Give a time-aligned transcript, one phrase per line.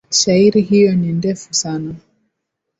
[0.09, 1.95] Shairi hiyo ni ndefu sana.